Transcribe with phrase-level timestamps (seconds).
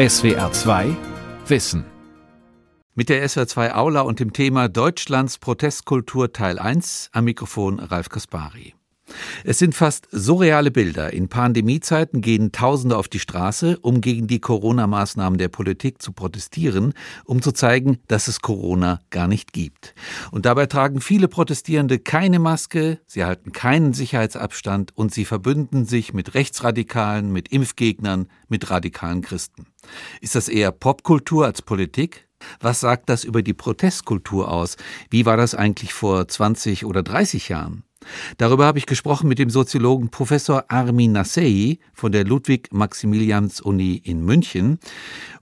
[0.00, 0.96] SWR 2
[1.46, 1.84] Wissen.
[2.94, 8.08] Mit der SWR 2 Aula und dem Thema Deutschlands Protestkultur Teil 1 am Mikrofon Ralf
[8.08, 8.74] Kaspari.
[9.44, 11.12] Es sind fast surreale Bilder.
[11.12, 16.94] In Pandemiezeiten gehen Tausende auf die Straße, um gegen die Corona-Maßnahmen der Politik zu protestieren,
[17.26, 19.94] um zu zeigen, dass es Corona gar nicht gibt.
[20.30, 26.14] Und dabei tragen viele Protestierende keine Maske, sie halten keinen Sicherheitsabstand und sie verbünden sich
[26.14, 29.66] mit Rechtsradikalen, mit Impfgegnern, mit radikalen Christen.
[30.20, 32.28] Ist das eher Popkultur als Politik?
[32.60, 34.76] Was sagt das über die Protestkultur aus?
[35.10, 37.84] Wie war das eigentlich vor 20 oder 30 Jahren?
[38.38, 44.78] Darüber habe ich gesprochen mit dem Soziologen Professor Armin Nassei von der Ludwig-Maximilians-Uni in München.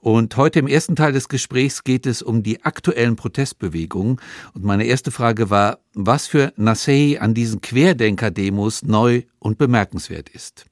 [0.00, 4.20] Und heute im ersten Teil des Gesprächs geht es um die aktuellen Protestbewegungen.
[4.54, 10.66] Und meine erste Frage war, was für Nassei an diesen Querdenker-Demos neu und bemerkenswert ist.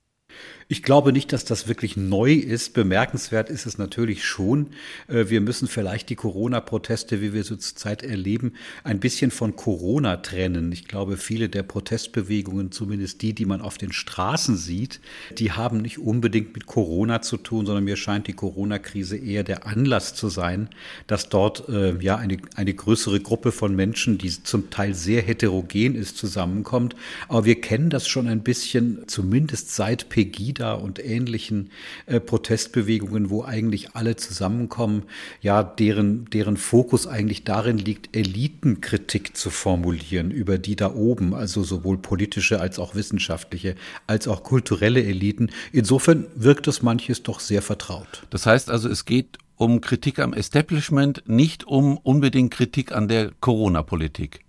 [0.69, 2.75] Ich glaube nicht, dass das wirklich neu ist.
[2.75, 4.70] Bemerkenswert ist es natürlich schon.
[5.06, 10.17] Äh, wir müssen vielleicht die Corona-Proteste, wie wir sie zurzeit erleben, ein bisschen von Corona
[10.17, 10.73] trennen.
[10.73, 14.98] Ich glaube, viele der Protestbewegungen, zumindest die, die man auf den Straßen sieht,
[15.39, 19.69] die haben nicht unbedingt mit Corona zu tun, sondern mir scheint die Corona-Krise eher der
[19.69, 20.69] Anlass zu sein,
[21.06, 25.95] dass dort äh, ja eine, eine größere Gruppe von Menschen, die zum Teil sehr heterogen
[25.95, 26.97] ist, zusammenkommt.
[27.28, 31.70] Aber wir kennen das schon ein bisschen, zumindest seit Pegida Pegida und ähnlichen
[32.06, 35.04] äh, Protestbewegungen, wo eigentlich alle zusammenkommen,
[35.40, 41.62] ja, deren, deren Fokus eigentlich darin liegt, Elitenkritik zu formulieren über die da oben, also
[41.62, 43.74] sowohl politische als auch wissenschaftliche,
[44.06, 45.50] als auch kulturelle Eliten.
[45.72, 48.27] Insofern wirkt es manches doch sehr vertraut.
[48.30, 53.32] Das heißt also, es geht um Kritik am Establishment, nicht um unbedingt Kritik an der
[53.40, 54.40] Corona-Politik.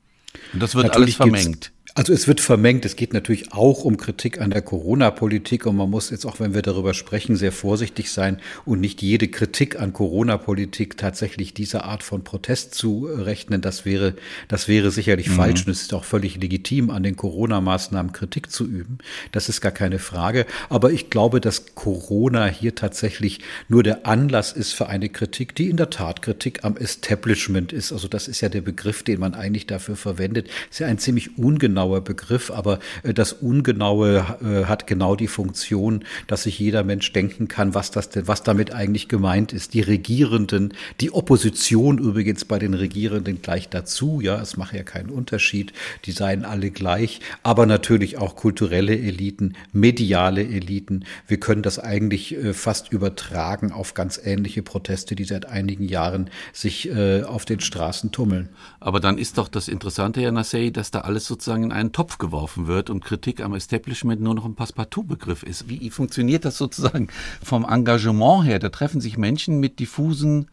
[0.54, 1.72] Und das wird Natürlich alles vermengt.
[1.98, 2.86] Also es wird vermengt.
[2.86, 6.54] Es geht natürlich auch um Kritik an der Corona-Politik und man muss jetzt auch, wenn
[6.54, 12.04] wir darüber sprechen, sehr vorsichtig sein und nicht jede Kritik an Corona-Politik tatsächlich dieser Art
[12.04, 13.62] von Protest zu rechnen.
[13.62, 14.14] Das wäre,
[14.48, 15.38] das wäre sicherlich mhm.
[15.38, 19.00] falsch und es ist auch völlig legitim, an den Corona-Maßnahmen Kritik zu üben.
[19.32, 20.46] Das ist gar keine Frage.
[20.70, 25.72] Aber ich glaube, dass Corona hier tatsächlich nur der Anlass ist für eine Kritik, die
[25.72, 27.92] in der Tat Kritik am Establishment ist.
[27.92, 30.48] Also das ist ja der Begriff, den man eigentlich dafür verwendet.
[30.70, 35.28] Ist ja ein ziemlich ungenau ungenauer Begriff, aber äh, das Ungenaue äh, hat genau die
[35.28, 39.74] Funktion, dass sich jeder Mensch denken kann, was das denn, was damit eigentlich gemeint ist.
[39.74, 45.10] Die Regierenden, die Opposition übrigens bei den Regierenden gleich dazu, ja, es macht ja keinen
[45.10, 45.74] Unterschied,
[46.06, 51.06] die seien alle gleich, aber natürlich auch kulturelle Eliten, mediale Eliten.
[51.28, 56.30] Wir können das eigentlich äh, fast übertragen auf ganz ähnliche Proteste, die seit einigen Jahren
[56.54, 56.90] sich
[57.24, 58.50] auf den Straßen tummeln.
[58.80, 62.18] Aber dann ist doch das Interessante, Herr Nassei, dass da alles sozusagen in einen Topf
[62.18, 65.70] geworfen wird und Kritik am Establishment nur noch ein Passepartout-Begriff ist.
[65.70, 67.10] Wie funktioniert das sozusagen
[67.44, 68.60] vom Engagement her?
[68.60, 70.50] Da treffen sich Menschen mit diffusen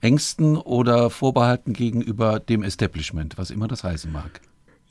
[0.00, 4.40] Ängsten oder Vorbehalten gegenüber dem Establishment, was immer das heißen mag.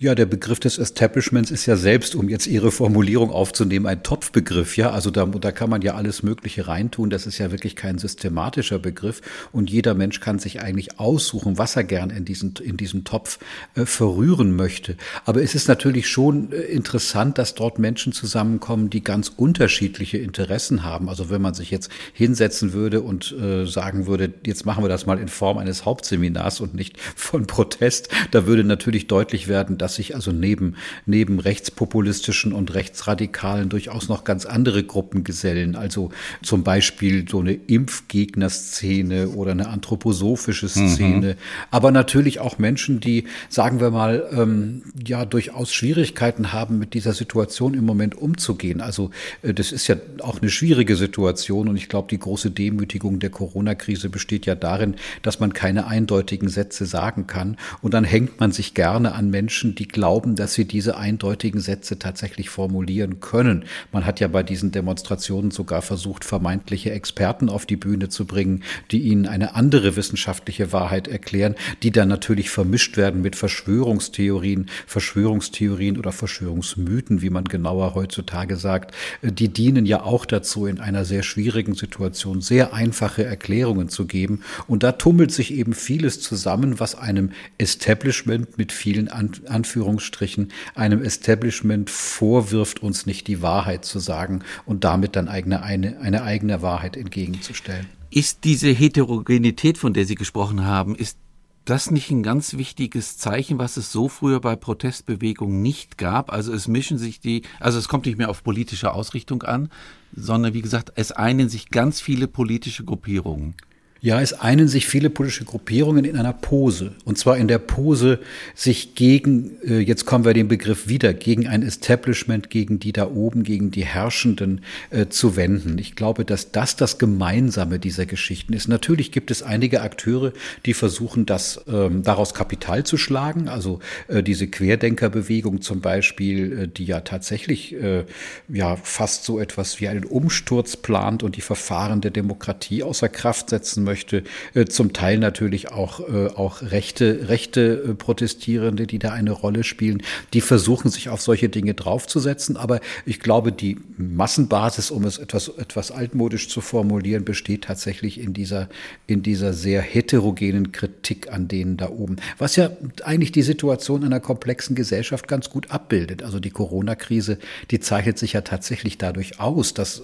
[0.01, 4.75] Ja, der Begriff des Establishments ist ja selbst, um jetzt Ihre Formulierung aufzunehmen, ein Topfbegriff.
[4.75, 7.11] Ja, also da, da kann man ja alles Mögliche reintun.
[7.11, 9.21] Das ist ja wirklich kein systematischer Begriff.
[9.51, 13.37] Und jeder Mensch kann sich eigentlich aussuchen, was er gern in diesen, in diesem Topf
[13.75, 14.97] äh, verrühren möchte.
[15.25, 20.83] Aber es ist natürlich schon äh, interessant, dass dort Menschen zusammenkommen, die ganz unterschiedliche Interessen
[20.83, 21.09] haben.
[21.09, 25.05] Also wenn man sich jetzt hinsetzen würde und äh, sagen würde, jetzt machen wir das
[25.05, 29.90] mal in Form eines Hauptseminars und nicht von Protest, da würde natürlich deutlich werden, dass
[29.91, 30.75] dass sich also neben,
[31.05, 35.75] neben rechtspopulistischen und rechtsradikalen durchaus noch ganz andere Gruppen gesellen.
[35.75, 40.87] Also zum Beispiel so eine Impfgegnerszene oder eine anthroposophische mhm.
[40.87, 41.27] Szene.
[41.27, 41.37] Mhm.
[41.71, 47.11] Aber natürlich auch Menschen, die, sagen wir mal, ähm, ja, durchaus Schwierigkeiten haben, mit dieser
[47.11, 48.79] Situation im Moment umzugehen.
[48.79, 53.19] Also äh, das ist ja auch eine schwierige Situation und ich glaube, die große Demütigung
[53.19, 58.39] der Corona-Krise besteht ja darin, dass man keine eindeutigen Sätze sagen kann und dann hängt
[58.39, 63.65] man sich gerne an Menschen, die glauben, dass sie diese eindeutigen Sätze tatsächlich formulieren können.
[63.91, 68.63] Man hat ja bei diesen Demonstrationen sogar versucht, vermeintliche Experten auf die Bühne zu bringen,
[68.91, 75.97] die ihnen eine andere wissenschaftliche Wahrheit erklären, die dann natürlich vermischt werden mit Verschwörungstheorien, Verschwörungstheorien
[75.97, 78.93] oder Verschwörungsmythen, wie man genauer heutzutage sagt.
[79.21, 84.41] Die dienen ja auch dazu, in einer sehr schwierigen Situation sehr einfache Erklärungen zu geben.
[84.67, 91.03] Und da tummelt sich eben vieles zusammen, was einem Establishment mit vielen Anführungszeichen Anführungsstrichen einem
[91.03, 96.63] Establishment vorwirft, uns nicht die Wahrheit zu sagen und damit dann eigene, eine, eine eigene
[96.63, 97.85] Wahrheit entgegenzustellen.
[98.09, 101.17] Ist diese Heterogenität, von der Sie gesprochen haben, ist
[101.65, 106.33] das nicht ein ganz wichtiges Zeichen, was es so früher bei Protestbewegungen nicht gab?
[106.33, 109.69] Also es mischen sich die, also es kommt nicht mehr auf politische Ausrichtung an,
[110.11, 113.53] sondern wie gesagt, es einen sich ganz viele politische Gruppierungen.
[114.03, 116.93] Ja, es einen sich viele politische Gruppierungen in einer Pose.
[117.05, 118.17] Und zwar in der Pose,
[118.55, 123.07] sich gegen, äh, jetzt kommen wir den Begriff wieder, gegen ein Establishment, gegen die da
[123.07, 125.77] oben, gegen die Herrschenden äh, zu wenden.
[125.77, 128.67] Ich glaube, dass das das Gemeinsame dieser Geschichten ist.
[128.67, 130.33] Natürlich gibt es einige Akteure,
[130.65, 133.49] die versuchen, das ähm, daraus Kapital zu schlagen.
[133.49, 138.05] Also äh, diese Querdenkerbewegung zum Beispiel, äh, die ja tatsächlich äh,
[138.49, 143.51] ja fast so etwas wie einen Umsturz plant und die Verfahren der Demokratie außer Kraft
[143.51, 144.23] setzen möchte möchte,
[144.53, 149.65] äh, zum Teil natürlich auch, äh, auch rechte, rechte äh, Protestierende, die da eine Rolle
[149.65, 150.01] spielen,
[150.33, 152.55] die versuchen sich auf solche Dinge draufzusetzen.
[152.55, 158.31] Aber ich glaube, die Massenbasis, um es etwas, etwas altmodisch zu formulieren, besteht tatsächlich in
[158.33, 158.69] dieser,
[159.07, 162.15] in dieser sehr heterogenen Kritik an denen da oben.
[162.37, 162.69] Was ja
[163.03, 166.23] eigentlich die Situation einer komplexen Gesellschaft ganz gut abbildet.
[166.23, 167.37] Also die Corona-Krise,
[167.71, 170.03] die zeichnet sich ja tatsächlich dadurch aus, dass,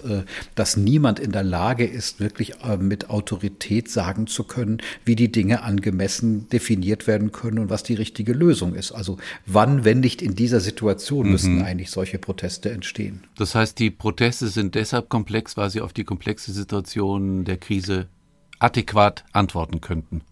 [0.54, 5.30] dass niemand in der Lage ist, wirklich mit Autorität Autorität sagen zu können, wie die
[5.30, 8.92] Dinge angemessen definiert werden können und was die richtige Lösung ist.
[8.92, 11.32] Also wann, wenn nicht in dieser Situation, mhm.
[11.32, 13.24] müssen eigentlich solche Proteste entstehen.
[13.36, 18.08] Das heißt, die Proteste sind deshalb komplex, weil sie auf die komplexe Situation der Krise
[18.58, 20.22] adäquat antworten könnten.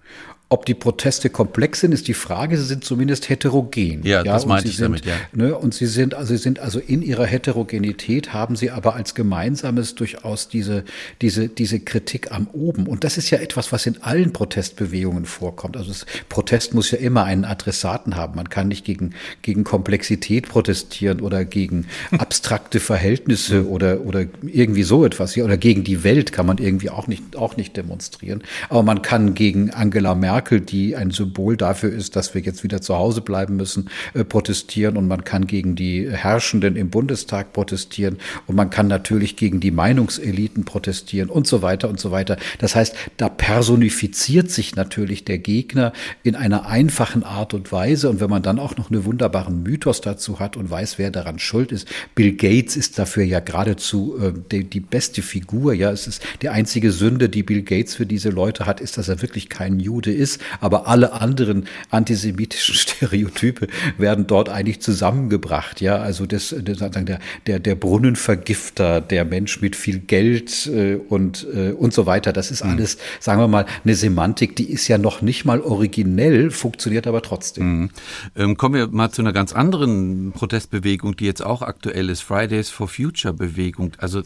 [0.48, 2.56] Ob die Proteste komplex sind, ist die Frage.
[2.56, 4.04] Sie sind zumindest heterogen.
[4.04, 5.14] Ja, ja das meinte ich sind, damit, ja.
[5.32, 9.16] Ne, und sie sind, also sie sind also in ihrer Heterogenität haben sie aber als
[9.16, 10.84] Gemeinsames durchaus diese,
[11.20, 12.86] diese, diese Kritik am Oben.
[12.86, 15.76] Und das ist ja etwas, was in allen Protestbewegungen vorkommt.
[15.76, 18.36] Also das Protest muss ja immer einen Adressaten haben.
[18.36, 21.88] Man kann nicht gegen, gegen Komplexität protestieren oder gegen
[22.18, 25.36] abstrakte Verhältnisse oder, oder irgendwie so etwas.
[25.36, 28.44] Oder gegen die Welt kann man irgendwie auch nicht, auch nicht demonstrieren.
[28.68, 32.62] Aber man kann gegen Angela Merkel Merkel, die ein Symbol dafür ist, dass wir jetzt
[32.62, 37.54] wieder zu Hause bleiben müssen, äh, protestieren und man kann gegen die Herrschenden im Bundestag
[37.54, 42.36] protestieren und man kann natürlich gegen die Meinungseliten protestieren und so weiter und so weiter.
[42.58, 48.20] Das heißt, da personifiziert sich natürlich der Gegner in einer einfachen Art und Weise und
[48.20, 51.72] wenn man dann auch noch einen wunderbaren Mythos dazu hat und weiß, wer daran schuld
[51.72, 55.72] ist, Bill Gates ist dafür ja geradezu äh, die, die beste Figur.
[55.72, 59.08] Ja, es ist die einzige Sünde, die Bill Gates für diese Leute hat, ist, dass
[59.08, 65.80] er wirklich kein Jude ist ist, aber alle anderen antisemitischen Stereotype werden dort eigentlich zusammengebracht.
[65.80, 71.70] Ja, also das, der, der, der Brunnenvergifter, der Mensch mit viel Geld äh, und, äh,
[71.70, 72.32] und so weiter.
[72.32, 72.72] Das ist mhm.
[72.72, 77.22] alles, sagen wir mal, eine Semantik, die ist ja noch nicht mal originell, funktioniert aber
[77.22, 77.80] trotzdem.
[77.80, 77.90] Mhm.
[78.34, 82.70] Ähm, kommen wir mal zu einer ganz anderen Protestbewegung, die jetzt auch aktuell ist, Fridays
[82.70, 83.92] for Future Bewegung.
[83.98, 84.22] Also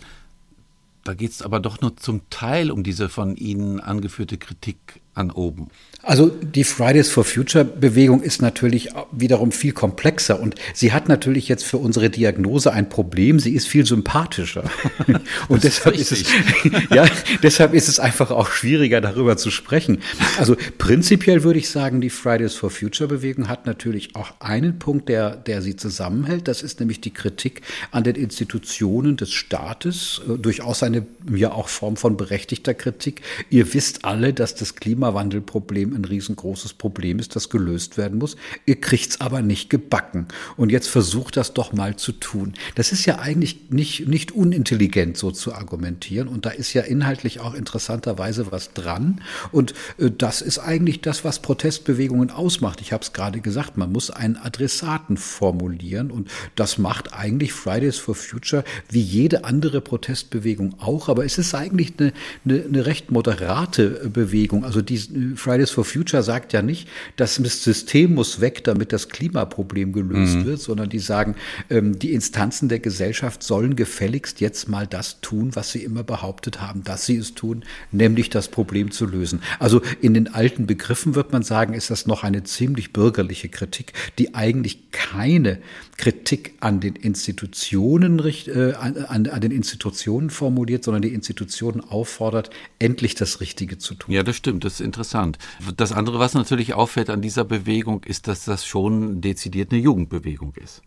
[1.04, 5.30] da geht es aber doch nur zum Teil um diese von Ihnen angeführte Kritik an
[5.30, 5.68] oben.
[6.02, 11.46] Also die Fridays for Future Bewegung ist natürlich wiederum viel komplexer und sie hat natürlich
[11.46, 13.38] jetzt für unsere Diagnose ein Problem.
[13.38, 14.64] Sie ist viel sympathischer
[15.48, 17.04] und deshalb ist, ist, es ja
[17.42, 19.98] deshalb ist es einfach auch schwieriger darüber zu sprechen.
[20.38, 25.10] Also prinzipiell würde ich sagen, die Fridays for Future Bewegung hat natürlich auch einen Punkt,
[25.10, 26.48] der der sie zusammenhält.
[26.48, 27.60] Das ist nämlich die Kritik
[27.90, 33.20] an den Institutionen des Staates, äh, durchaus eine ja auch Form von berechtigter Kritik.
[33.50, 38.36] Ihr wisst alle, dass das Klimawandelproblem ein riesengroßes Problem ist, das gelöst werden muss.
[38.66, 40.28] Ihr kriegt's aber nicht gebacken.
[40.58, 42.52] Und jetzt versucht das doch mal zu tun.
[42.74, 46.28] Das ist ja eigentlich nicht, nicht unintelligent, so zu argumentieren.
[46.28, 49.22] Und da ist ja inhaltlich auch interessanterweise was dran.
[49.52, 52.82] Und äh, das ist eigentlich das, was Protestbewegungen ausmacht.
[52.82, 56.10] Ich habe es gerade gesagt, man muss einen Adressaten formulieren.
[56.10, 61.08] Und das macht eigentlich Fridays for Future wie jede andere Protestbewegung auch.
[61.08, 62.12] Aber es ist eigentlich eine,
[62.44, 64.62] eine, eine recht moderate Bewegung.
[64.64, 69.92] Also die Fridays for Future sagt ja nicht, das System muss weg, damit das Klimaproblem
[69.92, 70.44] gelöst mhm.
[70.44, 71.36] wird, sondern die sagen,
[71.70, 76.60] ähm, die Instanzen der Gesellschaft sollen gefälligst jetzt mal das tun, was sie immer behauptet
[76.60, 79.42] haben, dass sie es tun, nämlich das Problem zu lösen.
[79.58, 83.92] Also in den alten Begriffen wird man sagen, ist das noch eine ziemlich bürgerliche Kritik,
[84.18, 85.58] die eigentlich keine
[86.00, 93.14] Kritik an den Institutionen, äh, an, an, den Institutionen formuliert, sondern die Institutionen auffordert, endlich
[93.14, 94.14] das Richtige zu tun.
[94.14, 95.36] Ja, das stimmt, das ist interessant.
[95.76, 100.54] Das andere, was natürlich auffällt an dieser Bewegung, ist, dass das schon dezidiert eine Jugendbewegung
[100.54, 100.80] ist.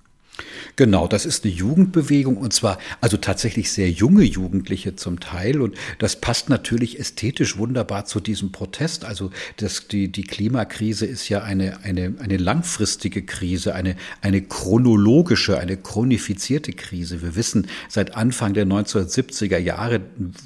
[0.75, 5.75] Genau, das ist eine Jugendbewegung und zwar also tatsächlich sehr junge Jugendliche zum Teil und
[5.99, 9.05] das passt natürlich ästhetisch wunderbar zu diesem Protest.
[9.05, 15.59] Also das, die, die Klimakrise ist ja eine, eine, eine langfristige Krise, eine, eine chronologische,
[15.59, 17.21] eine chronifizierte Krise.
[17.21, 20.01] Wir wissen seit Anfang der 1970er Jahre,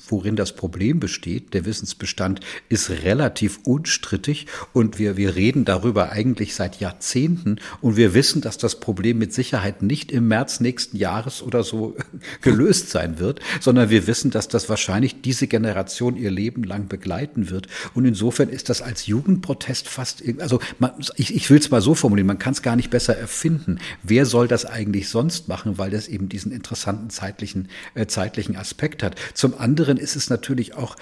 [0.09, 1.53] worin das Problem besteht.
[1.53, 8.13] Der Wissensbestand ist relativ unstrittig und wir, wir reden darüber eigentlich seit Jahrzehnten und wir
[8.13, 11.95] wissen, dass das Problem mit Sicherheit nicht im März nächsten Jahres oder so
[12.41, 17.49] gelöst sein wird, sondern wir wissen, dass das wahrscheinlich diese Generation ihr Leben lang begleiten
[17.49, 17.67] wird.
[17.93, 21.95] Und insofern ist das als Jugendprotest fast, also man, ich, ich will es mal so
[21.95, 23.79] formulieren, man kann es gar nicht besser erfinden.
[24.03, 29.03] Wer soll das eigentlich sonst machen, weil das eben diesen interessanten zeitlichen, äh, zeitlichen Aspekt
[29.03, 29.15] hat.
[29.33, 30.95] Zum anderen ist es natürlich auch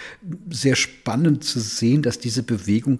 [0.50, 3.00] sehr spannend zu sehen, dass diese Bewegung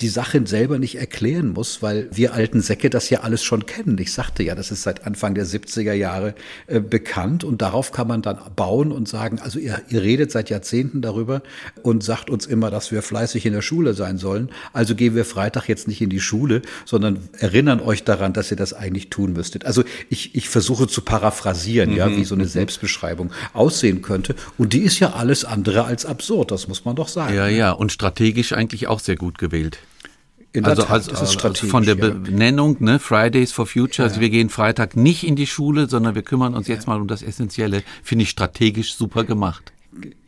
[0.00, 3.98] die Sache selber nicht erklären muss, weil wir alten Säcke das ja alles schon kennen.
[3.98, 6.34] Ich sagte ja, das ist seit Anfang der 70er Jahre
[6.66, 10.48] äh, bekannt und darauf kann man dann bauen und sagen, also ihr, ihr redet seit
[10.50, 11.42] Jahrzehnten darüber
[11.82, 14.50] und sagt uns immer, dass wir fleißig in der Schule sein sollen.
[14.72, 18.56] Also gehen wir Freitag jetzt nicht in die Schule, sondern erinnern euch daran, dass ihr
[18.56, 19.66] das eigentlich tun müsstet.
[19.66, 21.96] Also ich, ich versuche zu paraphrasieren, mhm.
[21.96, 22.48] ja, wie so eine mhm.
[22.48, 24.34] Selbstbeschreibung aussehen könnte.
[24.56, 27.34] Und die ist ja alles andere als absurd, das muss man doch sagen.
[27.34, 29.78] Ja, ja, und strategisch eigentlich auch sehr gut gewählt.
[30.52, 31.94] In also, Tat, also, also von der.
[31.94, 34.08] Benennung, ne, Fridays for Future, ja.
[34.08, 36.74] also wir gehen Freitag nicht in die Schule, sondern wir kümmern uns ja.
[36.74, 39.72] jetzt mal um das Essentielle, finde ich strategisch super gemacht.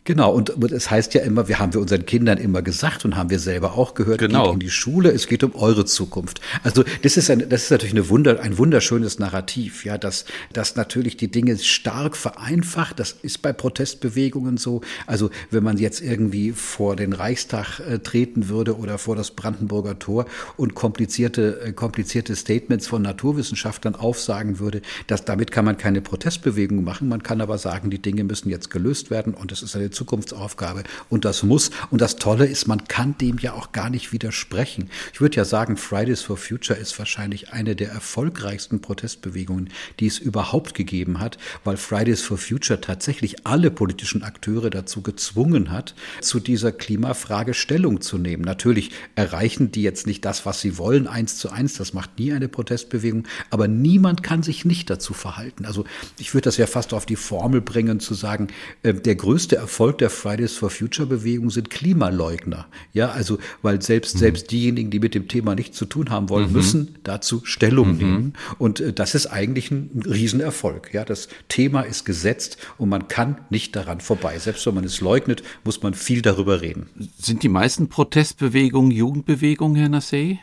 [0.05, 3.31] Genau, und es heißt ja immer, wir haben wir unseren Kindern immer gesagt und haben
[3.31, 4.47] wir selber auch gehört, genau.
[4.47, 6.41] geht in die Schule, es geht um eure Zukunft.
[6.65, 10.75] Also das ist, ein, das ist natürlich eine Wunder, ein wunderschönes Narrativ, ja, dass, dass
[10.75, 14.81] natürlich die Dinge stark vereinfacht, das ist bei Protestbewegungen so.
[15.07, 20.01] Also wenn man jetzt irgendwie vor den Reichstag äh, treten würde oder vor das Brandenburger
[20.01, 26.01] Tor und komplizierte, äh, komplizierte Statements von Naturwissenschaftlern aufsagen würde, dass damit kann man keine
[26.01, 29.77] Protestbewegung machen, man kann aber sagen, die Dinge müssen jetzt gelöst werden und das ist
[29.77, 31.71] eine Zukunftsaufgabe und das muss.
[31.91, 34.91] Und das Tolle ist, man kann dem ja auch gar nicht widersprechen.
[35.13, 39.71] Ich würde ja sagen, Fridays for Future ist wahrscheinlich eine der erfolgreichsten Protestbewegungen,
[40.01, 45.71] die es überhaupt gegeben hat, weil Fridays for Future tatsächlich alle politischen Akteure dazu gezwungen
[45.71, 48.43] hat, zu dieser Klimafrage Stellung zu nehmen.
[48.43, 51.75] Natürlich erreichen die jetzt nicht das, was sie wollen, eins zu eins.
[51.75, 53.25] Das macht nie eine Protestbewegung.
[53.51, 55.65] Aber niemand kann sich nicht dazu verhalten.
[55.65, 55.85] Also
[56.19, 58.49] ich würde das ja fast auf die Formel bringen, zu sagen,
[58.83, 62.69] äh, der größte Erfolg Erfolg der Fridays for Future Bewegung sind Klimaleugner.
[62.93, 64.19] Ja, also, weil selbst, mhm.
[64.21, 66.53] selbst diejenigen, die mit dem Thema nichts zu tun haben wollen, mhm.
[66.53, 67.99] müssen dazu Stellung mhm.
[67.99, 68.33] nehmen.
[68.59, 70.95] Und äh, das ist eigentlich ein Riesenerfolg.
[70.95, 74.39] Ja, das Thema ist gesetzt und man kann nicht daran vorbei.
[74.39, 76.87] Selbst wenn man es leugnet, muss man viel darüber reden.
[77.19, 80.39] Sind die meisten Protestbewegungen Jugendbewegungen, Herr Nassé?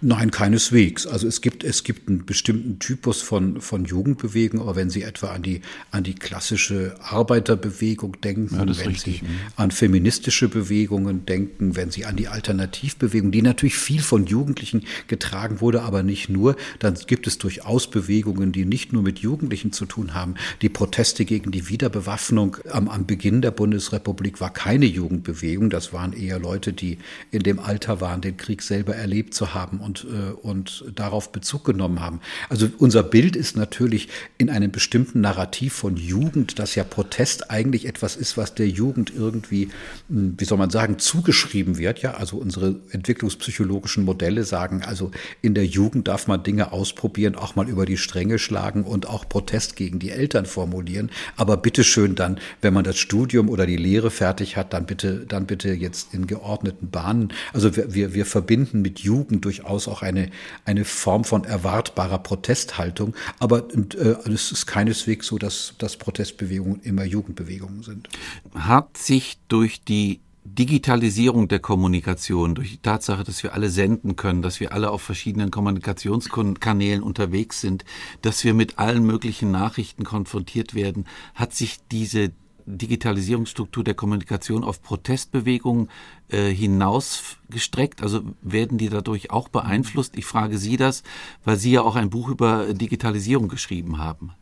[0.00, 1.06] Nein, keineswegs.
[1.06, 5.28] Also es gibt, es gibt einen bestimmten Typus von, von Jugendbewegung, aber wenn Sie etwa
[5.28, 11.76] an die, an die klassische Arbeiterbewegung denken, ja, wenn richtig, Sie an feministische Bewegungen denken,
[11.76, 16.56] wenn Sie an die Alternativbewegung, die natürlich viel von Jugendlichen getragen wurde, aber nicht nur,
[16.80, 20.34] dann gibt es durchaus Bewegungen, die nicht nur mit Jugendlichen zu tun haben.
[20.60, 25.70] Die Proteste gegen die Wiederbewaffnung am, am Beginn der Bundesrepublik war keine Jugendbewegung.
[25.70, 26.98] Das waren eher Leute, die
[27.30, 31.32] in dem Alter waren, den Krieg selber erlebt zu haben haben und, äh, und darauf
[31.32, 32.20] Bezug genommen haben.
[32.48, 34.08] Also unser Bild ist natürlich
[34.38, 39.12] in einem bestimmten Narrativ von Jugend, dass ja Protest eigentlich etwas ist, was der Jugend
[39.14, 39.70] irgendwie,
[40.08, 42.02] hm, wie soll man sagen, zugeschrieben wird.
[42.02, 45.10] Ja, also unsere entwicklungspsychologischen Modelle sagen, also
[45.42, 49.28] in der Jugend darf man Dinge ausprobieren, auch mal über die Stränge schlagen und auch
[49.28, 51.10] Protest gegen die Eltern formulieren.
[51.36, 55.46] Aber bitteschön dann, wenn man das Studium oder die Lehre fertig hat, dann bitte, dann
[55.46, 57.32] bitte jetzt in geordneten Bahnen.
[57.52, 60.30] Also wir, wir, wir verbinden mit Jugend durchaus auch eine,
[60.64, 63.14] eine Form von erwartbarer Protesthaltung.
[63.38, 68.08] Aber äh, es ist keineswegs so, dass, dass Protestbewegungen immer Jugendbewegungen sind.
[68.54, 74.42] Hat sich durch die Digitalisierung der Kommunikation, durch die Tatsache, dass wir alle senden können,
[74.42, 77.84] dass wir alle auf verschiedenen Kommunikationskanälen unterwegs sind,
[78.20, 82.32] dass wir mit allen möglichen Nachrichten konfrontiert werden, hat sich diese
[82.66, 85.90] Digitalisierungsstruktur der Kommunikation auf Protestbewegungen
[86.28, 88.02] äh, hinausgestreckt?
[88.02, 90.16] Also werden die dadurch auch beeinflusst?
[90.16, 91.02] Ich frage Sie das,
[91.44, 94.32] weil Sie ja auch ein Buch über Digitalisierung geschrieben haben.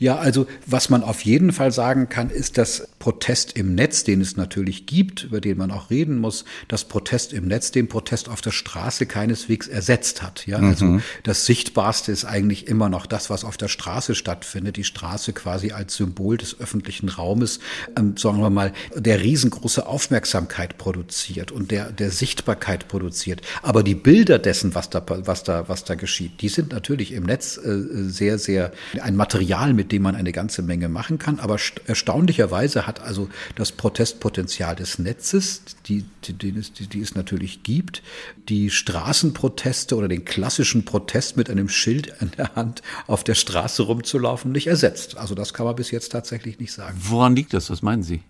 [0.00, 4.22] Ja, also was man auf jeden Fall sagen kann, ist, dass Protest im Netz, den
[4.22, 8.30] es natürlich gibt, über den man auch reden muss, dass Protest im Netz den Protest
[8.30, 10.46] auf der Straße keineswegs ersetzt hat.
[10.46, 11.02] Ja, also mhm.
[11.22, 14.78] das Sichtbarste ist eigentlich immer noch das, was auf der Straße stattfindet.
[14.78, 17.60] Die Straße quasi als Symbol des öffentlichen Raumes,
[17.94, 23.42] ähm, sagen wir mal, der riesengroße Aufmerksamkeit produziert und der, der Sichtbarkeit produziert.
[23.60, 27.24] Aber die Bilder dessen, was da, was da, was da geschieht, die sind natürlich im
[27.24, 31.40] Netz äh, sehr, sehr ein Material, mit dem man eine ganze Menge machen kann.
[31.40, 37.62] Aber erstaunlicherweise hat also das Protestpotenzial des Netzes, die, die, die, es, die es natürlich
[37.62, 38.02] gibt,
[38.48, 43.82] die Straßenproteste oder den klassischen Protest mit einem Schild in der Hand auf der Straße
[43.82, 45.16] rumzulaufen, nicht ersetzt.
[45.16, 46.96] Also das kann man bis jetzt tatsächlich nicht sagen.
[47.02, 47.70] Woran liegt das?
[47.70, 48.22] Was meinen Sie?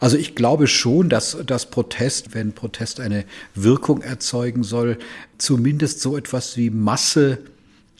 [0.00, 4.98] Also ich glaube schon, dass das Protest, wenn Protest eine Wirkung erzeugen soll,
[5.38, 7.38] zumindest so etwas wie Masse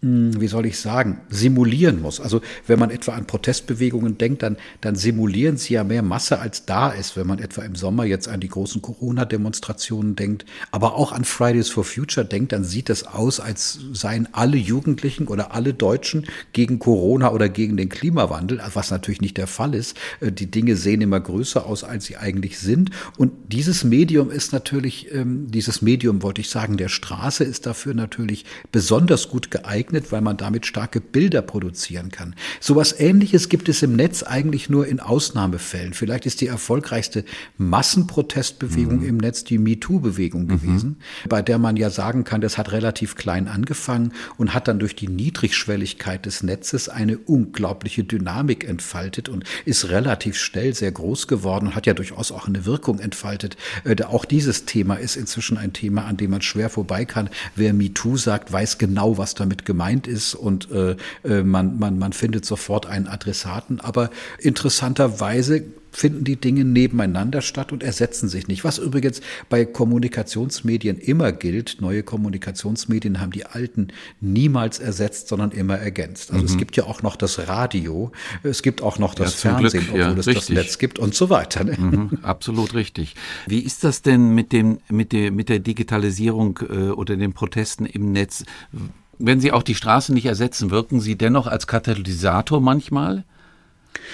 [0.04, 2.20] wie soll ich sagen, simulieren muss.
[2.20, 6.66] Also wenn man etwa an Protestbewegungen denkt, dann, dann simulieren sie ja mehr Masse, als
[6.66, 7.16] da ist.
[7.16, 11.68] Wenn man etwa im Sommer jetzt an die großen Corona-Demonstrationen denkt, aber auch an Fridays
[11.68, 16.80] for Future denkt, dann sieht es aus, als seien alle Jugendlichen oder alle Deutschen gegen
[16.80, 19.96] Corona oder gegen den Klimawandel, was natürlich nicht der Fall ist.
[20.18, 22.90] Äh, die Dinge sehen immer größer aus, als sie eigentlich sind.
[23.18, 27.94] Und dieses Medium ist natürlich, ähm, dieses Medium wollte ich sagen, der Straße ist dafür
[27.94, 32.34] natürlich besonders gut geeignet geeignet, weil man damit starke Bilder produzieren kann.
[32.60, 35.92] Sowas ähnliches gibt es im Netz eigentlich nur in Ausnahmefällen.
[35.92, 37.24] Vielleicht ist die erfolgreichste
[37.58, 39.06] Massenprotestbewegung mhm.
[39.06, 40.48] im Netz die MeToo-Bewegung mhm.
[40.48, 40.96] gewesen,
[41.28, 44.96] bei der man ja sagen kann, das hat relativ klein angefangen und hat dann durch
[44.96, 51.68] die Niedrigschwelligkeit des Netzes eine unglaubliche Dynamik entfaltet und ist relativ schnell sehr groß geworden
[51.68, 53.56] und hat ja durchaus auch eine Wirkung entfaltet.
[53.84, 57.28] Äh, auch dieses Thema ist inzwischen ein Thema, an dem man schwer vorbei kann.
[57.54, 61.98] Wer MeToo sagt, weiß genau, was damit gemeint gemeint ist und äh, äh, man, man,
[61.98, 63.80] man findet sofort einen Adressaten.
[63.80, 68.64] Aber interessanterweise finden die Dinge nebeneinander statt und ersetzen sich nicht.
[68.64, 71.80] Was übrigens bei Kommunikationsmedien immer gilt.
[71.80, 73.88] Neue Kommunikationsmedien haben die alten
[74.20, 76.30] niemals ersetzt, sondern immer ergänzt.
[76.30, 76.50] Also mhm.
[76.50, 78.10] es gibt ja auch noch das Radio,
[78.42, 80.46] es gibt auch noch das ja, Fernsehen, Glück, obwohl ja, es richtig.
[80.56, 81.64] das Netz gibt und so weiter.
[81.64, 81.76] Ne?
[81.76, 83.14] Mhm, absolut richtig.
[83.46, 87.84] Wie ist das denn mit dem, mit der, mit der Digitalisierung äh, oder den Protesten
[87.84, 88.44] im Netz?
[89.18, 93.24] Wenn Sie auch die Straße nicht ersetzen, wirken Sie dennoch als Katalysator manchmal?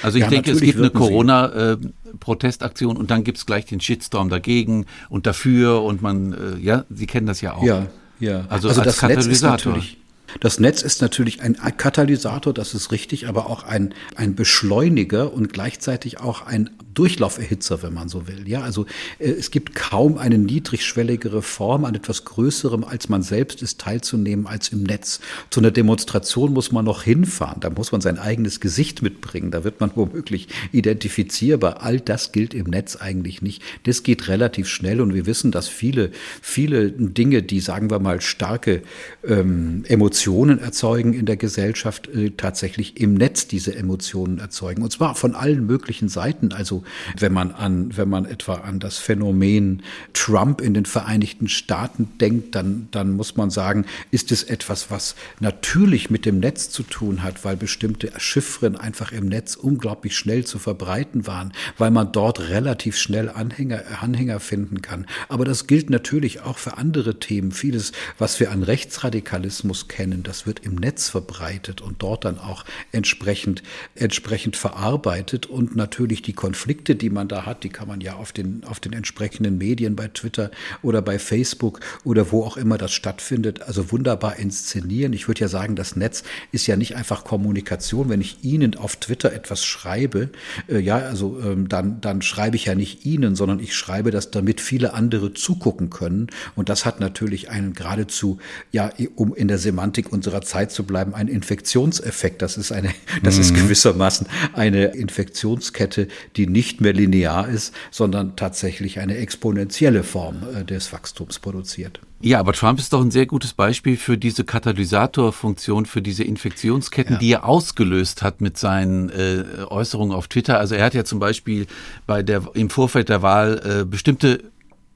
[0.02, 3.80] Also ich ja, denke, es gibt eine Corona-Protestaktion äh, und dann gibt es gleich den
[3.80, 7.62] Shitstorm dagegen und dafür und man, äh, ja, Sie kennen das ja auch.
[7.62, 7.86] Ja,
[8.20, 8.44] ja.
[8.48, 9.18] Also, also als das Katalysator.
[9.18, 9.98] Netz ist natürlich
[10.40, 15.52] das Netz ist natürlich ein Katalysator, das ist richtig, aber auch ein, ein Beschleuniger und
[15.52, 18.48] gleichzeitig auch ein Durchlauferhitzer, wenn man so will.
[18.48, 18.84] Ja, also
[19.18, 24.46] äh, es gibt kaum eine niedrigschwelligere Form an etwas Größerem, als man selbst ist, teilzunehmen
[24.46, 25.20] als im Netz.
[25.50, 29.64] Zu einer Demonstration muss man noch hinfahren, da muss man sein eigenes Gesicht mitbringen, da
[29.64, 31.82] wird man womöglich identifizierbar.
[31.82, 33.62] All das gilt im Netz eigentlich nicht.
[33.84, 36.10] Das geht relativ schnell und wir wissen, dass viele,
[36.42, 38.82] viele Dinge, die, sagen wir mal, starke
[39.24, 44.82] ähm, Emotionen erzeugen in der Gesellschaft, äh, tatsächlich im Netz diese Emotionen erzeugen.
[44.82, 46.52] Und zwar von allen möglichen Seiten.
[46.52, 46.82] Also
[47.18, 52.54] wenn man an, wenn man etwa an das Phänomen Trump in den Vereinigten Staaten denkt,
[52.54, 57.22] dann, dann muss man sagen, ist es etwas, was natürlich mit dem Netz zu tun
[57.22, 62.40] hat, weil bestimmte Chiffren einfach im Netz unglaublich schnell zu verbreiten waren, weil man dort
[62.40, 65.06] relativ schnell Anhänger, Anhänger finden kann.
[65.28, 67.52] Aber das gilt natürlich auch für andere Themen.
[67.52, 72.64] Vieles, was wir an Rechtsradikalismus kennen, das wird im Netz verbreitet und dort dann auch
[72.92, 73.62] entsprechend,
[73.94, 78.14] entsprechend verarbeitet und natürlich die Konflikte Konflikte, die man da hat, die kann man ja
[78.14, 80.50] auf den, auf den entsprechenden Medien bei Twitter
[80.82, 85.12] oder bei Facebook oder wo auch immer das stattfindet, also wunderbar inszenieren.
[85.12, 88.08] Ich würde ja sagen, das Netz ist ja nicht einfach Kommunikation.
[88.08, 90.30] Wenn ich Ihnen auf Twitter etwas schreibe,
[90.68, 94.30] äh, ja, also ähm, dann, dann schreibe ich ja nicht Ihnen, sondern ich schreibe das,
[94.30, 96.28] damit viele andere zugucken können.
[96.54, 98.38] Und das hat natürlich einen geradezu,
[98.72, 102.40] ja, um in der Semantik unserer Zeit zu bleiben, einen Infektionseffekt.
[102.40, 102.90] Das ist eine,
[103.24, 103.40] das mhm.
[103.40, 106.06] ist gewissermaßen eine Infektionskette,
[106.36, 112.00] die nicht nicht mehr linear ist, sondern tatsächlich eine exponentielle Form äh, des Wachstums produziert.
[112.20, 117.14] Ja, aber Trump ist doch ein sehr gutes Beispiel für diese Katalysatorfunktion, für diese Infektionsketten,
[117.14, 117.18] ja.
[117.18, 120.58] die er ausgelöst hat mit seinen äh, Äußerungen auf Twitter.
[120.58, 121.66] Also er hat ja zum Beispiel
[122.06, 124.42] bei der im Vorfeld der Wahl äh, bestimmte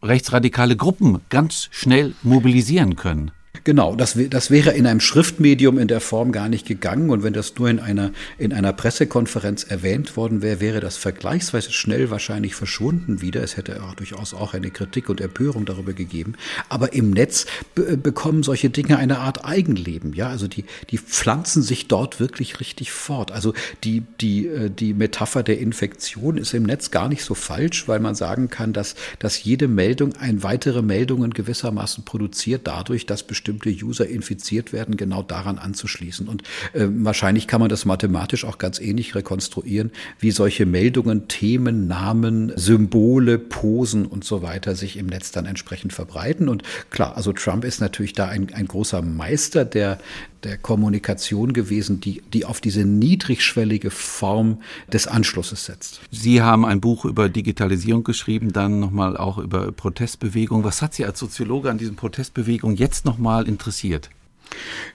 [0.03, 3.31] rechtsradikale Gruppen ganz schnell mobilisieren können.
[3.64, 7.11] Genau, das, das wäre in einem Schriftmedium in der Form gar nicht gegangen.
[7.11, 11.70] Und wenn das nur in einer, in einer Pressekonferenz erwähnt worden wäre, wäre das vergleichsweise
[11.70, 13.40] schnell wahrscheinlich verschwunden wieder.
[13.42, 16.35] Es hätte auch durchaus auch eine Kritik und Empörung darüber gegeben.
[16.68, 20.12] Aber im Netz bekommen solche Dinge eine Art Eigenleben.
[20.12, 23.31] Ja, also die, die pflanzen sich dort wirklich richtig fort.
[23.31, 27.87] Also die, die, äh, die Metapher der Infektion ist im Netz gar nicht so falsch,
[27.87, 33.22] weil man sagen kann, dass, dass jede Meldung ein weitere Meldungen gewissermaßen produziert dadurch, dass
[33.22, 33.52] bestimmte
[33.83, 36.29] User infiziert werden, genau daran anzuschließen.
[36.29, 41.87] Und äh, wahrscheinlich kann man das mathematisch auch ganz ähnlich rekonstruieren, wie solche Meldungen, Themen,
[41.87, 46.49] Namen, Symbole, Posen und so weiter sich im Netz dann entsprechend verbreiten.
[46.49, 49.99] Und klar, also Trump ist natürlich da ein, ein großer Meister der,
[50.45, 54.59] der Kommunikation gewesen, die, die auf diese niedrigschwellige Form
[54.93, 56.01] des Anschlusses setzt.
[56.11, 60.65] Sie haben ein Buch über Digitalisierung geschrieben, dann nochmal auch über Protestbewegung.
[60.65, 64.11] Was hat Sie als Soziologe an diesen Protestbewegungen jetzt nochmal interessiert?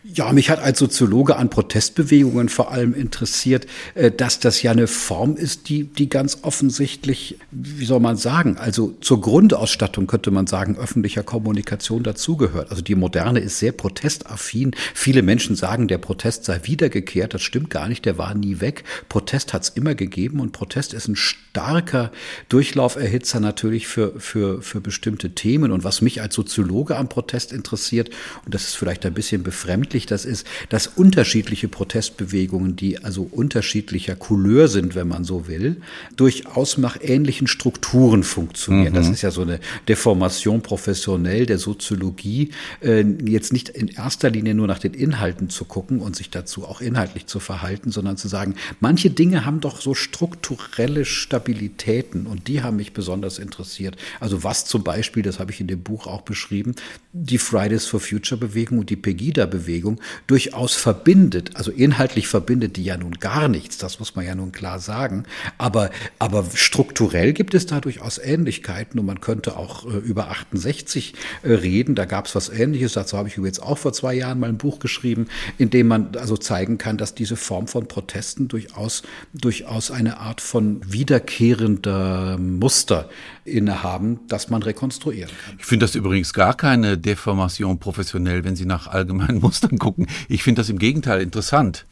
[0.04, 4.88] Ja, mich hat als Soziologe an Protestbewegungen vor allem interessiert, äh, dass das ja eine
[4.88, 10.48] Form ist, die, die ganz offensichtlich, wie soll man sagen, also zur Grundausstattung könnte man
[10.48, 12.72] sagen, öffentlicher Kommunikation dazugehört.
[12.72, 14.76] Also die Moderne ist sehr protestaffin.
[14.93, 17.34] Viele Menschen sagen, der Protest sei wiedergekehrt.
[17.34, 18.84] Das stimmt gar nicht, der war nie weg.
[19.10, 22.12] Protest hat es immer gegeben und Protest ist ein starker
[22.50, 25.72] Durchlauferhitzer natürlich für, für, für bestimmte Themen.
[25.72, 28.10] Und was mich als Soziologe am Protest interessiert,
[28.46, 34.18] und das ist vielleicht ein bisschen befremdlich das ist, dass unterschiedliche Protestbewegungen, die also unterschiedlicher
[34.18, 35.78] Couleur sind, wenn man so will,
[36.18, 38.92] durchaus nach ähnlichen Strukturen funktionieren.
[38.92, 38.98] Mhm.
[38.98, 42.50] Das ist ja so eine Deformation professionell der Soziologie,
[42.82, 46.66] äh, jetzt nicht in erster Linie nur nach den Inhalten zu gucken und sich dazu
[46.66, 52.50] auch inhaltlich zu verhalten, sondern zu sagen, manche Dinge haben doch so strukturelle Stabilitäten und
[52.50, 53.96] die haben mich besonders interessiert.
[54.20, 56.76] Also was zum Beispiel, das habe ich in dem Buch auch beschrieben,
[57.14, 62.84] die Fridays for Future Bewegung und die Pegida Pegida-Bewegung durchaus verbindet, also inhaltlich verbindet die
[62.84, 65.24] ja nun gar nichts, das muss man ja nun klar sagen,
[65.58, 71.13] aber, aber strukturell gibt es da durchaus Ähnlichkeiten und man könnte auch äh, über 68
[71.44, 74.40] äh, reden, da gab es was Ähnliches, dazu habe ich übrigens auch vor zwei Jahren
[74.40, 78.48] mal ein Buch geschrieben, in dem man also zeigen kann, dass diese Form von Protesten
[78.48, 83.10] durchaus, durchaus eine Art von wiederkehrender Muster
[83.48, 85.56] innehaben, das man rekonstruieren kann.
[85.58, 90.08] Ich finde das übrigens gar keine Deformation professionell, wenn Sie nach allgemeinen Mustern gucken.
[90.28, 91.86] Ich finde das im Gegenteil interessant.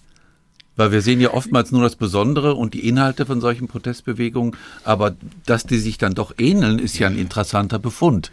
[0.78, 5.16] Weil wir sehen ja oftmals nur das Besondere und die Inhalte von solchen Protestbewegungen, aber
[5.46, 8.30] dass die sich dann doch ähneln, ist ja ein interessanter Befund.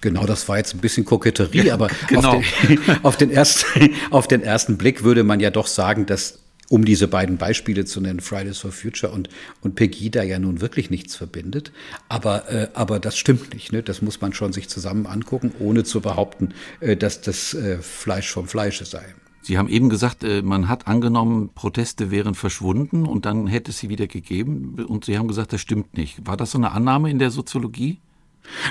[0.00, 2.36] Genau, das war jetzt ein bisschen Koketterie, aber genau.
[2.36, 6.41] auf, den, auf, den ersten, auf den ersten Blick würde man ja doch sagen, dass
[6.72, 9.28] um diese beiden Beispiele zu nennen, Fridays for Future und,
[9.60, 11.70] und Pegida ja nun wirklich nichts verbindet.
[12.08, 13.72] Aber, äh, aber das stimmt nicht.
[13.72, 13.82] Ne?
[13.82, 18.30] Das muss man schon sich zusammen angucken, ohne zu behaupten, äh, dass das äh, Fleisch
[18.30, 19.04] vom Fleische sei.
[19.42, 23.78] Sie haben eben gesagt, äh, man hat angenommen, Proteste wären verschwunden und dann hätte es
[23.78, 24.82] sie wieder gegeben.
[24.88, 26.26] Und Sie haben gesagt, das stimmt nicht.
[26.26, 28.00] War das so eine Annahme in der Soziologie?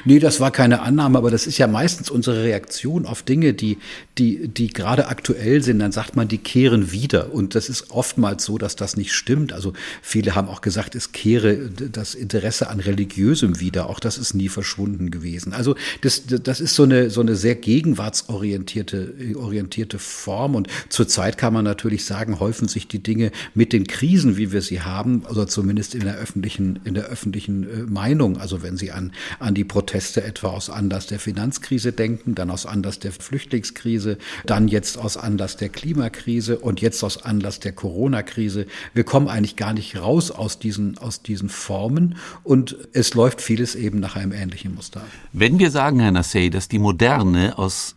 [0.06, 3.78] Nee, das war keine Annahme, aber das ist ja meistens unsere Reaktion auf Dinge, die,
[4.18, 5.80] die, die gerade aktuell sind.
[5.80, 7.34] Dann sagt man, die kehren wieder.
[7.34, 9.54] Und das ist oftmals so, dass das nicht stimmt.
[9.54, 13.90] Also viele haben auch gesagt, es kehre das Interesse an Religiösem wieder.
[13.90, 15.54] Auch das ist nie verschwunden gewesen.
[15.54, 20.56] Also das, das ist so eine, so eine sehr gegenwartsorientierte orientierte Form.
[20.56, 24.62] Und zurzeit kann man natürlich sagen, häufen sich die Dinge mit den Krisen, wie wir
[24.62, 28.38] sie haben, oder zumindest in der öffentlichen, in der öffentlichen äh, Meinung.
[28.38, 32.50] Also wenn Sie an, an die die Proteste etwa aus Anlass der Finanzkrise denken, dann
[32.50, 37.72] aus Anlass der Flüchtlingskrise, dann jetzt aus Anlass der Klimakrise und jetzt aus Anlass der
[37.72, 38.66] Corona-Krise.
[38.96, 43.76] Wir kommen eigentlich gar nicht raus aus diesen, aus diesen Formen und es läuft vieles
[43.76, 45.04] eben nach einem ähnlichen Muster.
[45.32, 47.96] Wenn wir sagen, Herr Nassey, dass die Moderne aus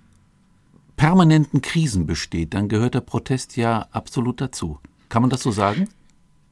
[0.98, 4.80] permanenten Krisen besteht, dann gehört der Protest ja absolut dazu.
[5.08, 5.88] Kann man das so sagen?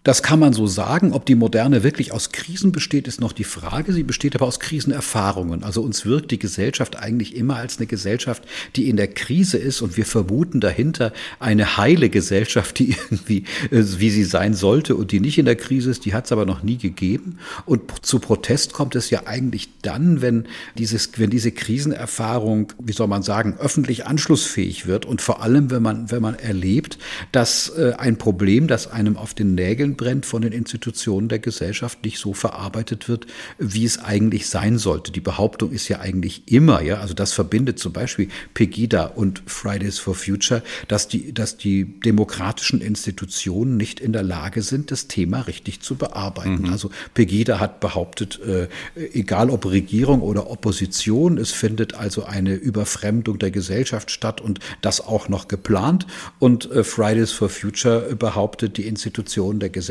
[0.05, 1.12] Das kann man so sagen.
[1.12, 3.93] Ob die Moderne wirklich aus Krisen besteht, ist noch die Frage.
[3.93, 5.62] Sie besteht aber aus Krisenerfahrungen.
[5.62, 8.43] Also uns wirkt die Gesellschaft eigentlich immer als eine Gesellschaft,
[8.75, 13.83] die in der Krise ist und wir vermuten dahinter eine heile Gesellschaft, die irgendwie, äh,
[13.99, 16.05] wie sie sein sollte und die nicht in der Krise ist.
[16.05, 17.38] Die hat es aber noch nie gegeben.
[17.65, 23.07] Und zu Protest kommt es ja eigentlich dann, wenn dieses, wenn diese Krisenerfahrung, wie soll
[23.07, 26.99] man sagen, öffentlich anschlussfähig wird und vor allem, wenn man, wenn man erlebt,
[27.31, 31.39] dass äh, ein Problem, das einem auf den Nägeln Nägeln brennt von den Institutionen der
[31.39, 33.27] Gesellschaft, nicht so verarbeitet wird,
[33.59, 35.13] wie es eigentlich sein sollte.
[35.13, 39.99] Die Behauptung ist ja eigentlich immer, ja, also das verbindet zum Beispiel Pegida und Fridays
[39.99, 45.43] for Future, dass die, dass die demokratischen Institutionen nicht in der Lage sind, das Thema
[45.43, 46.63] richtig zu bearbeiten.
[46.63, 46.73] Mhm.
[46.73, 48.69] Also Pegida hat behauptet, äh,
[49.13, 55.01] egal ob Regierung oder Opposition, es findet also eine Überfremdung der Gesellschaft statt und das
[55.01, 56.07] auch noch geplant.
[56.39, 59.82] Und äh, Fridays for Future behauptet, die Institutionen der Gesellschaft,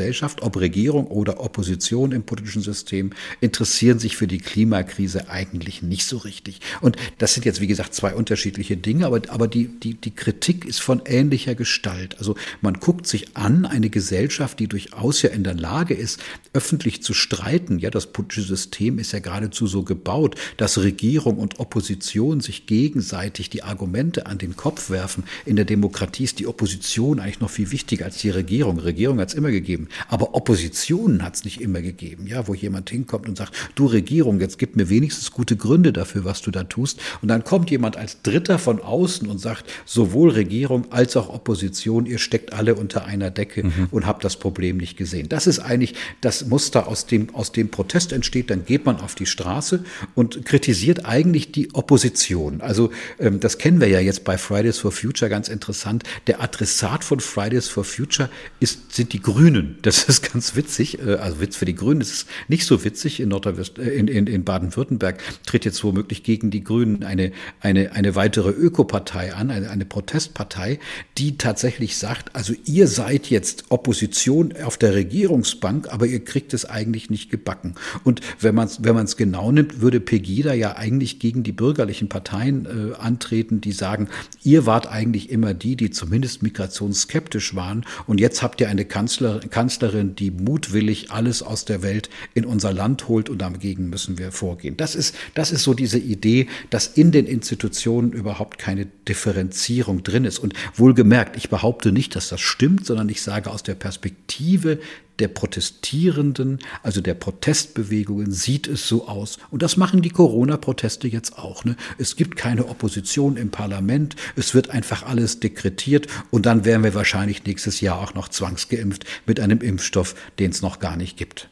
[0.42, 6.18] ob Regierung oder Opposition im politischen System, interessieren sich für die Klimakrise eigentlich nicht so
[6.18, 6.60] richtig.
[6.80, 10.64] Und das sind jetzt, wie gesagt, zwei unterschiedliche Dinge, aber, aber die, die, die Kritik
[10.64, 12.18] ist von ähnlicher Gestalt.
[12.18, 16.20] Also man guckt sich an, eine Gesellschaft, die durchaus ja in der Lage ist,
[16.52, 17.78] öffentlich zu streiten.
[17.78, 23.50] Ja, das politische System ist ja geradezu so gebaut, dass Regierung und Opposition sich gegenseitig
[23.50, 25.24] die Argumente an den Kopf werfen.
[25.44, 28.78] In der Demokratie ist die Opposition eigentlich noch viel wichtiger als die Regierung.
[28.78, 32.26] Regierung hat es immer gegeben, aber Oppositionen hat es nicht immer gegeben.
[32.26, 36.24] Ja, wo jemand hinkommt und sagt, du Regierung, jetzt gib mir wenigstens gute Gründe dafür,
[36.24, 37.00] was du da tust.
[37.20, 42.06] Und dann kommt jemand als Dritter von außen und sagt, sowohl Regierung als auch Opposition,
[42.06, 43.88] ihr steckt alle unter einer Decke mhm.
[43.90, 45.28] und habt das Problem nicht gesehen.
[45.28, 48.50] Das ist eigentlich das Muster, aus dem, aus dem Protest entsteht.
[48.50, 52.60] Dann geht man auf die Straße und kritisiert eigentlich die Opposition.
[52.60, 56.04] Also ähm, das kennen wir ja jetzt bei Fridays for Future ganz interessant.
[56.26, 58.28] Der Adressat von Fridays for Future
[58.60, 59.71] ist, sind die Grünen.
[59.82, 61.00] Das ist ganz witzig.
[61.00, 62.00] Äh, also Witz für die Grünen.
[62.00, 63.20] Das ist nicht so witzig.
[63.20, 67.92] In, Nordrhein äh, in, in, in Baden-Württemberg tritt jetzt womöglich gegen die Grünen eine, eine,
[67.92, 70.78] eine weitere Ökopartei an, eine, eine Protestpartei,
[71.18, 76.64] die tatsächlich sagt, also ihr seid jetzt Opposition auf der Regierungsbank, aber ihr kriegt es
[76.64, 77.74] eigentlich nicht gebacken.
[78.04, 82.08] Und wenn man es wenn man's genau nimmt, würde Pegida ja eigentlich gegen die bürgerlichen
[82.08, 84.08] Parteien äh, antreten, die sagen,
[84.42, 89.22] ihr wart eigentlich immer die, die zumindest migrationsskeptisch waren und jetzt habt ihr eine Kanzler,
[89.22, 94.32] Kanzlerin, die mutwillig alles aus der Welt in unser Land holt und dagegen müssen wir
[94.32, 94.76] vorgehen.
[94.76, 100.24] Das ist, das ist so diese Idee, dass in den Institutionen überhaupt keine Differenzierung drin
[100.24, 100.38] ist.
[100.38, 104.78] Und wohlgemerkt, ich behaupte nicht, dass das stimmt, sondern ich sage aus der Perspektive
[105.18, 109.38] der Protestierenden, also der Protestbewegungen, sieht es so aus.
[109.50, 111.64] Und das machen die Corona-Proteste jetzt auch.
[111.64, 111.76] Ne?
[111.98, 116.94] Es gibt keine Opposition im Parlament, es wird einfach alles dekretiert und dann werden wir
[116.94, 121.48] wahrscheinlich nächstes Jahr auch noch zwangsgeimpft mit einem Impfstoff, den es noch gar nicht gibt.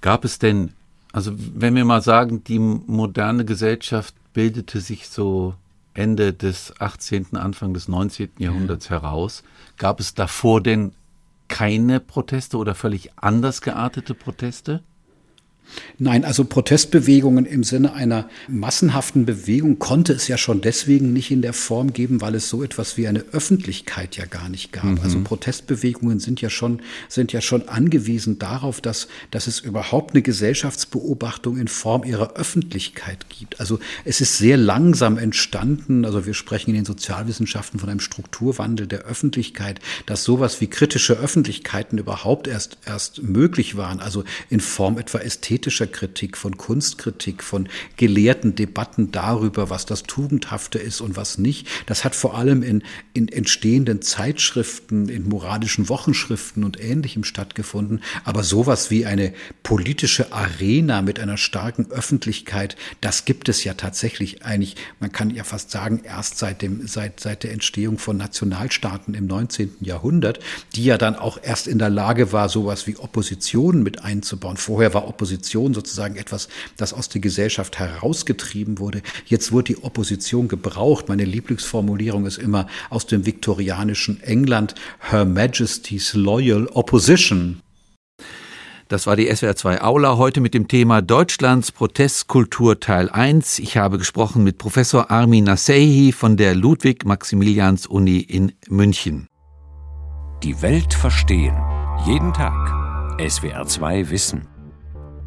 [0.00, 0.72] Gab es denn,
[1.12, 5.54] also wenn wir mal sagen, die moderne Gesellschaft bildete sich so
[5.94, 8.30] Ende des 18., Anfang des 19.
[8.38, 9.02] Jahrhunderts ja.
[9.02, 9.42] heraus,
[9.78, 10.92] gab es davor denn
[11.48, 14.82] keine Proteste oder völlig anders geartete Proteste?
[15.98, 21.42] Nein, also Protestbewegungen im Sinne einer massenhaften Bewegung konnte es ja schon deswegen nicht in
[21.42, 24.84] der Form geben, weil es so etwas wie eine Öffentlichkeit ja gar nicht gab.
[24.84, 25.00] Mhm.
[25.02, 30.22] Also Protestbewegungen sind ja schon, sind ja schon angewiesen darauf, dass, dass es überhaupt eine
[30.22, 33.60] Gesellschaftsbeobachtung in Form ihrer Öffentlichkeit gibt.
[33.60, 38.86] Also es ist sehr langsam entstanden, also wir sprechen in den Sozialwissenschaften von einem Strukturwandel
[38.86, 44.98] der Öffentlichkeit, dass sowas wie kritische Öffentlichkeiten überhaupt erst, erst möglich waren, also in Form
[44.98, 51.16] etwa ästhetischer ästhetischer Kritik, von Kunstkritik, von gelehrten Debatten darüber, was das Tugendhafte ist und
[51.16, 51.66] was nicht.
[51.86, 52.82] Das hat vor allem in,
[53.14, 58.02] in entstehenden Zeitschriften, in moralischen Wochenschriften und Ähnlichem stattgefunden.
[58.24, 64.44] Aber sowas wie eine politische Arena mit einer starken Öffentlichkeit, das gibt es ja tatsächlich
[64.44, 69.14] eigentlich, man kann ja fast sagen, erst seit, dem, seit, seit der Entstehung von Nationalstaaten
[69.14, 69.76] im 19.
[69.80, 70.38] Jahrhundert,
[70.74, 74.58] die ja dann auch erst in der Lage war, sowas wie Opposition mit einzubauen.
[74.58, 79.02] Vorher war Opposition Opposition sozusagen etwas, das aus der Gesellschaft herausgetrieben wurde.
[79.26, 81.08] Jetzt wird die Opposition gebraucht.
[81.08, 87.60] Meine Lieblingsformulierung ist immer aus dem viktorianischen England, Her Majesty's Loyal Opposition.
[88.88, 93.58] Das war die SWR 2 Aula heute mit dem Thema Deutschlands Protestkultur Teil 1.
[93.58, 99.26] Ich habe gesprochen mit Professor Armin Nasehi von der Ludwig-Maximilians Uni in München.
[100.42, 101.56] Die Welt verstehen.
[102.06, 102.54] Jeden Tag.
[103.18, 104.55] SWR 2 Wissen.